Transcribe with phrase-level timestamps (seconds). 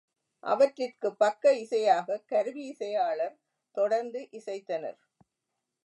[0.43, 3.37] அவற்றிற்குப் பக்க இசையாகக் கருவி இசையாளர்
[3.75, 4.99] தொடர்ந்து இசைத்தனர்.